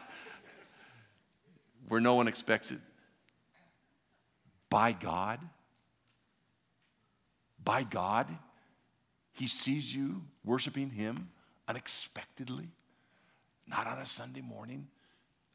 [1.88, 2.80] where no one expects it?
[4.70, 5.40] By God?
[7.62, 8.28] By God?
[9.32, 11.28] He sees you worshiping Him
[11.68, 12.68] unexpectedly,
[13.66, 14.86] not on a Sunday morning.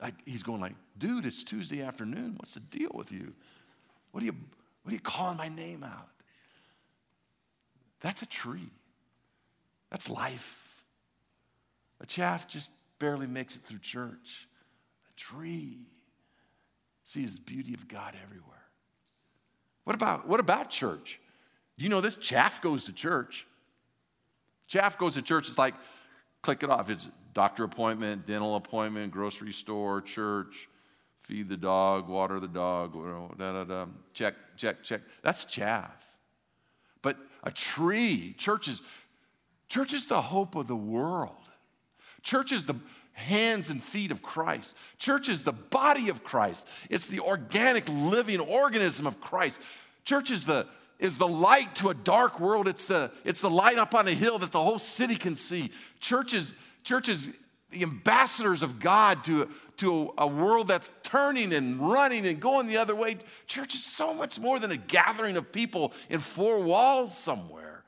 [0.02, 2.36] Like he's going like, dude, it's Tuesday afternoon.
[2.38, 3.34] What's the deal with you?
[4.12, 4.36] What are you,
[4.84, 6.10] what are you calling my name out?
[8.02, 8.71] That's a tree.
[9.91, 10.84] That's life.
[12.00, 14.47] A chaff just barely makes it through church.
[15.10, 15.86] A tree
[17.04, 18.50] sees the beauty of God everywhere.
[19.83, 21.19] What about, what about church?
[21.77, 22.15] Do you know this?
[22.15, 23.47] Chaff goes to church.
[24.67, 25.49] Chaff goes to church.
[25.49, 25.73] It's like,
[26.41, 26.89] click it off.
[26.89, 30.67] It's doctor appointment, dental appointment, grocery store, church,
[31.19, 32.93] feed the dog, water the dog,
[33.37, 33.85] da da da.
[34.13, 35.01] Check, check, check.
[35.23, 36.15] That's chaff.
[37.01, 38.81] But a tree, church is,
[39.67, 41.49] church is the hope of the world.
[42.21, 42.75] Church is the
[43.21, 44.75] hands and feet of Christ.
[44.97, 46.67] Church is the body of Christ.
[46.89, 49.62] It's the organic living organism of Christ.
[50.03, 50.67] Church is the,
[50.99, 52.67] is the light to a dark world.
[52.67, 55.71] It's the, it's the light up on a hill that the whole city can see.
[55.99, 56.53] Churches,
[56.84, 57.29] churches,
[57.69, 62.67] the ambassadors of God to, to a, a world that's turning and running and going
[62.67, 63.17] the other way.
[63.47, 67.84] Church is so much more than a gathering of people in four walls somewhere.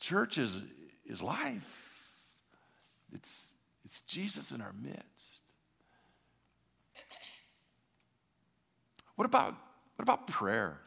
[0.00, 0.62] Church is,
[1.06, 1.80] is life.
[3.14, 3.53] It's,
[3.84, 5.42] it's Jesus in our midst.
[9.16, 9.54] What about,
[9.96, 10.78] what about prayer?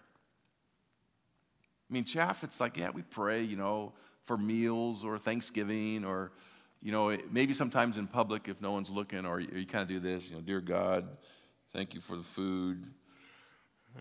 [1.89, 6.31] I mean, chaff, it's like, yeah, we pray, you know, for meals or Thanksgiving or,
[6.81, 9.87] you know, maybe sometimes in public if no one's looking or you, you kind of
[9.87, 11.07] do this, you know, dear God,
[11.71, 12.83] thank you for the food.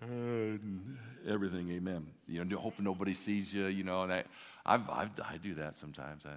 [0.01, 2.07] and everything, amen.
[2.27, 4.25] You know, hoping nobody sees you, you know, and I,
[4.65, 6.27] I've, I've, I do that sometimes.
[6.27, 6.35] I,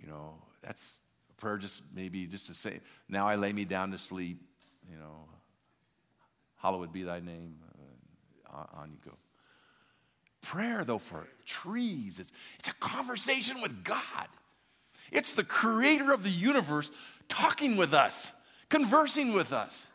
[0.00, 1.00] you know, that's
[1.42, 2.78] prayer just maybe just to say,
[3.08, 4.40] now I lay me down to sleep,
[4.88, 5.26] you know,
[6.56, 7.56] hallowed be thy name,
[8.48, 9.16] uh, on you go.
[10.40, 14.28] Prayer, though, for trees, it's, it's a conversation with God.
[15.10, 16.92] It's the creator of the universe
[17.28, 18.32] talking with us,
[18.68, 19.88] conversing with us.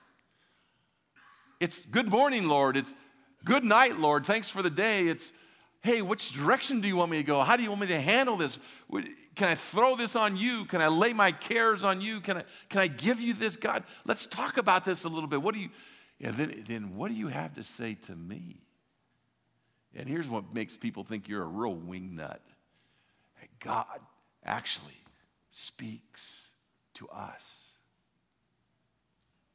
[1.61, 2.75] It's good morning, Lord.
[2.75, 2.93] It's
[3.45, 4.25] good night, Lord.
[4.25, 5.07] Thanks for the day.
[5.07, 5.31] It's,
[5.81, 7.41] hey, which direction do you want me to go?
[7.41, 8.59] How do you want me to handle this?
[9.35, 10.65] Can I throw this on you?
[10.65, 12.19] Can I lay my cares on you?
[12.19, 13.83] Can I, can I give you this, God?
[14.05, 15.41] Let's talk about this a little bit.
[15.41, 15.69] What do you,
[16.19, 18.61] and then, then what do you have to say to me?
[19.95, 22.39] And here's what makes people think you're a real wingnut
[23.59, 23.99] God
[24.45, 25.01] actually
[25.49, 26.49] speaks
[26.95, 27.71] to us,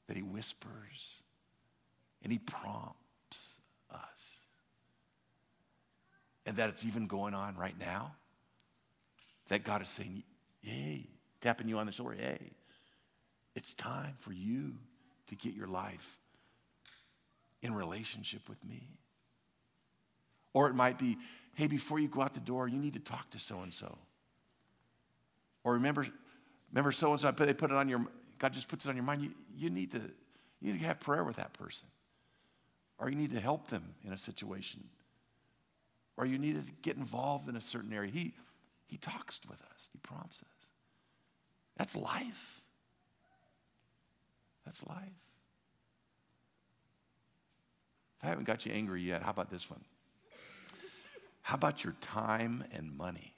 [0.08, 1.22] that He whispers
[2.22, 4.28] and He prompts us.
[6.46, 8.14] And that it's even going on right now.
[9.48, 10.22] That God is saying,
[10.62, 11.06] hey,
[11.40, 12.50] tapping you on the shoulder, hey,
[13.54, 14.74] it's time for you
[15.26, 16.18] to get your life
[17.62, 18.88] in relationship with me.
[20.52, 21.16] Or it might be,
[21.54, 23.98] hey, before you go out the door, you need to talk to so and so.
[25.64, 26.06] Or remember,
[26.72, 28.04] remember so and so, they put it on your,
[28.38, 29.22] God just puts it on your mind.
[29.22, 30.00] You, you, need to,
[30.60, 31.88] you need to have prayer with that person.
[32.98, 34.84] Or you need to help them in a situation.
[36.16, 38.10] Or you need to get involved in a certain area.
[38.10, 38.34] He,
[38.86, 40.66] he talks with us, He prompts us.
[41.76, 42.60] That's life.
[44.64, 44.98] That's life.
[48.18, 49.80] If I haven't got you angry yet, how about this one?
[51.42, 53.34] How about your time and money?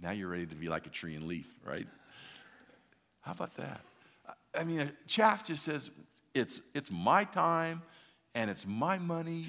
[0.00, 1.88] Now you're ready to be like a tree and leaf, right?
[3.22, 3.80] How about that?
[4.56, 5.90] I mean, chaff just says,
[6.34, 7.82] it's, it's my time
[8.34, 9.46] and it's my money,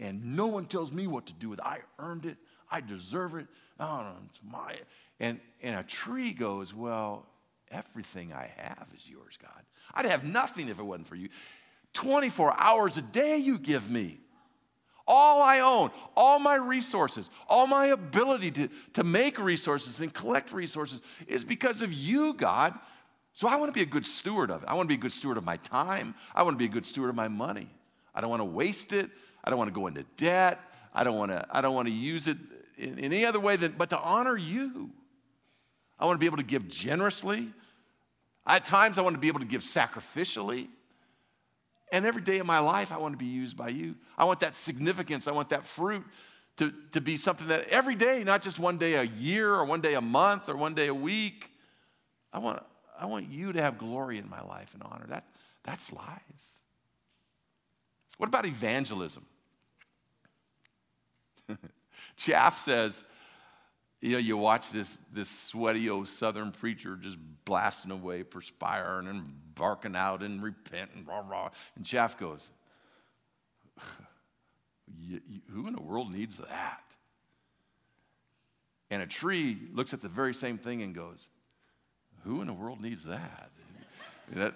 [0.00, 1.64] and no one tells me what to do with it.
[1.64, 2.36] I earned it,
[2.70, 3.46] I deserve it.
[3.80, 4.76] It's my.
[5.20, 7.26] And, and a tree goes, Well,
[7.70, 9.62] everything I have is yours, God.
[9.94, 11.28] I'd have nothing if it wasn't for you.
[11.94, 14.20] 24 hours a day you give me
[15.08, 20.52] all I own, all my resources, all my ability to, to make resources and collect
[20.52, 22.74] resources is because of you, God.
[23.32, 24.68] So I want to be a good steward of it.
[24.68, 26.14] I want to be a good steward of my time.
[26.34, 27.68] I want to be a good steward of my money.
[28.14, 29.10] I don't want to waste it.
[29.44, 30.60] I don't want to go into debt.
[30.94, 32.36] I don't want to, I don't want to use it
[32.76, 34.90] in, any other way than, but to honor you.
[35.98, 37.48] I want to be able to give generously.
[38.46, 40.68] At times, I want to be able to give sacrificially.
[41.90, 43.96] And every day of my life, I want to be used by you.
[44.16, 45.26] I want that significance.
[45.26, 46.04] I want that fruit
[46.58, 49.80] to, to be something that every day, not just one day a year or one
[49.80, 51.50] day a month or one day a week,
[52.32, 52.62] I want,
[52.98, 55.06] I want you to have glory in my life and honor.
[55.08, 55.26] That,
[55.62, 56.22] that's life.
[58.18, 59.24] What about evangelism?
[62.16, 63.04] Chaff says,
[64.00, 69.54] you know, you watch this, this sweaty old southern preacher just blasting away, perspiring and
[69.54, 71.50] barking out and repenting, rah, rah.
[71.74, 72.48] And Chaff goes,
[75.52, 76.82] Who in the world needs that?
[78.90, 81.28] And a tree looks at the very same thing and goes,
[82.24, 83.50] Who in the world needs that?
[84.32, 84.54] that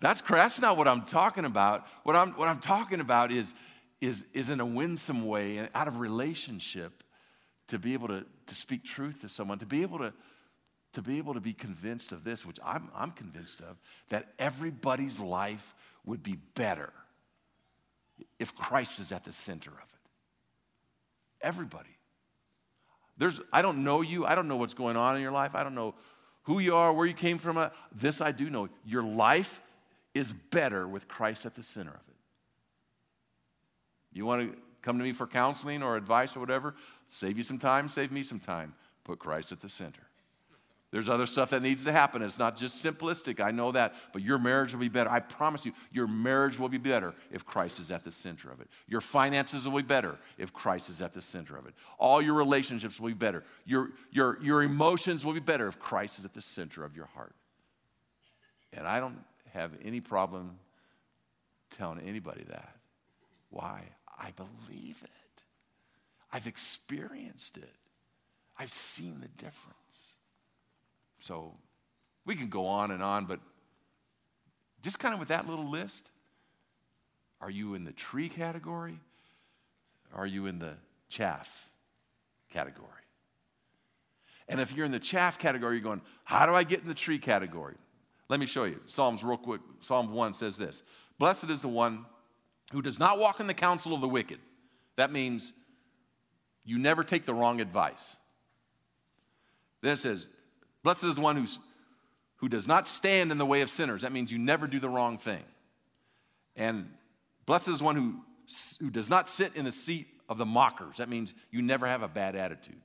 [0.00, 1.86] that's, that's not what I'm talking about.
[2.04, 3.54] What I'm, what I'm talking about is,
[4.00, 7.02] is, is in a winsome way, out of relationship,
[7.68, 10.12] to be able to, to speak truth to someone, to be able to,
[10.92, 13.76] to be able to be convinced of this, which I'm, I'm convinced of,
[14.08, 15.74] that everybody's life
[16.04, 16.92] would be better
[18.38, 20.10] if Christ is at the center of it.
[21.42, 21.90] Everybody.
[23.18, 24.24] There's, I don't know you.
[24.24, 25.54] I don't know what's going on in your life.
[25.54, 25.94] I don't know
[26.44, 27.58] who you are, where you came from.
[27.58, 28.68] Uh, this I do know.
[28.86, 29.60] Your life
[30.18, 32.16] is better with Christ at the center of it.
[34.12, 36.74] You want to come to me for counseling or advice or whatever?
[37.06, 38.74] Save you some time, save me some time.
[39.04, 40.02] Put Christ at the center.
[40.90, 42.22] There's other stuff that needs to happen.
[42.22, 43.44] It's not just simplistic.
[43.44, 43.94] I know that.
[44.12, 45.10] But your marriage will be better.
[45.10, 48.62] I promise you, your marriage will be better if Christ is at the center of
[48.62, 48.68] it.
[48.86, 51.74] Your finances will be better if Christ is at the center of it.
[51.98, 53.44] All your relationships will be better.
[53.66, 57.06] Your, your, your emotions will be better if Christ is at the center of your
[57.06, 57.34] heart.
[58.72, 59.18] And I don't
[59.52, 60.58] have any problem
[61.70, 62.76] telling anybody that.
[63.50, 63.82] Why?
[64.18, 65.42] I believe it.
[66.32, 67.74] I've experienced it.
[68.58, 70.14] I've seen the difference.
[71.20, 71.54] So
[72.24, 73.40] we can go on and on, but
[74.82, 76.10] just kind of with that little list,
[77.40, 78.98] are you in the tree category?
[80.14, 80.74] Are you in the
[81.08, 81.70] chaff
[82.52, 82.86] category?
[84.48, 86.94] And if you're in the chaff category, you're going, how do I get in the
[86.94, 87.76] tree category?
[88.28, 88.80] Let me show you.
[88.86, 89.60] Psalms, real quick.
[89.80, 90.82] Psalm 1 says this
[91.18, 92.06] Blessed is the one
[92.72, 94.38] who does not walk in the counsel of the wicked.
[94.96, 95.52] That means
[96.64, 98.16] you never take the wrong advice.
[99.80, 100.26] Then it says,
[100.82, 101.58] Blessed is the one who's,
[102.36, 104.02] who does not stand in the way of sinners.
[104.02, 105.42] That means you never do the wrong thing.
[106.56, 106.90] And
[107.46, 108.16] blessed is the one who,
[108.80, 110.96] who does not sit in the seat of the mockers.
[110.96, 112.80] That means you never have a bad attitude.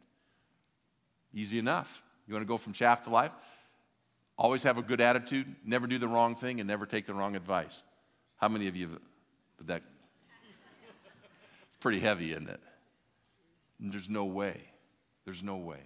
[1.33, 2.03] Easy enough.
[2.27, 3.31] You want to go from chaff to life?
[4.37, 7.35] Always have a good attitude, never do the wrong thing, and never take the wrong
[7.35, 7.83] advice.
[8.37, 8.99] How many of you have,
[9.67, 9.83] that,
[11.67, 12.59] it's pretty heavy, isn't it?
[13.79, 14.61] There's no way.
[15.25, 15.79] There's no way.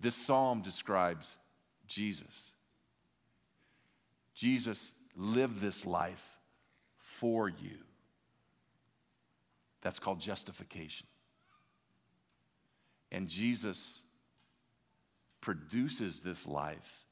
[0.00, 1.36] This psalm describes
[1.86, 2.52] Jesus.
[4.34, 6.38] Jesus lived this life
[6.98, 7.78] for you.
[9.82, 11.06] That's called justification.
[13.12, 14.00] And Jesus
[15.40, 17.03] produces this life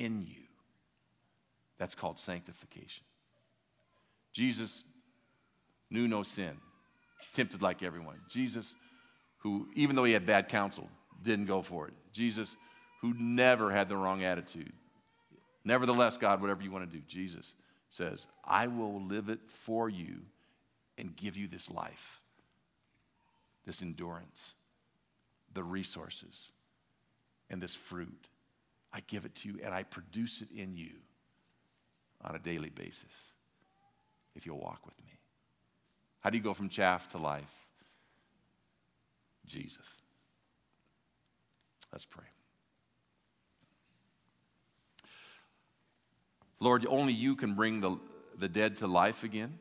[0.00, 0.42] in you.
[1.78, 3.04] That's called sanctification.
[4.32, 4.84] Jesus
[5.90, 6.56] knew no sin,
[7.34, 8.16] tempted like everyone.
[8.28, 8.76] Jesus,
[9.38, 10.88] who, even though he had bad counsel,
[11.22, 11.94] didn't go for it.
[12.12, 12.56] Jesus,
[13.02, 14.72] who never had the wrong attitude.
[15.64, 17.54] Nevertheless, God, whatever you want to do, Jesus
[17.90, 20.20] says, I will live it for you
[20.96, 22.22] and give you this life,
[23.66, 24.54] this endurance,
[25.52, 26.52] the resources,
[27.50, 28.28] and this fruit.
[28.92, 30.90] I give it to you and I produce it in you
[32.22, 33.34] on a daily basis
[34.34, 35.18] if you'll walk with me.
[36.20, 37.66] How do you go from chaff to life?
[39.46, 40.00] Jesus.
[41.92, 42.24] Let's pray.
[46.60, 47.98] Lord, only you can bring the,
[48.38, 49.58] the dead to life again.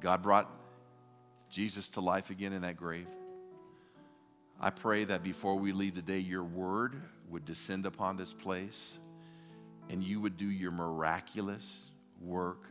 [0.00, 0.50] God brought
[1.50, 3.06] Jesus to life again in that grave.
[4.60, 7.00] I pray that before we leave today, your word
[7.30, 8.98] would descend upon this place
[9.88, 12.64] and you would do your miraculous work,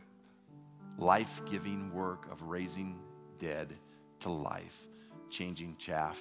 [0.98, 2.98] life giving work of raising
[3.38, 3.74] dead
[4.20, 4.86] to life,
[5.30, 6.20] changing chaff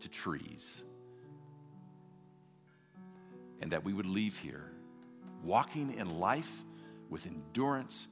[0.00, 0.84] to trees
[3.60, 4.72] and that we would leave here
[5.44, 6.62] walking in life
[7.08, 8.08] with endurance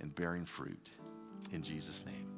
[0.00, 0.90] and bearing fruit.
[1.52, 2.33] In Jesus' name.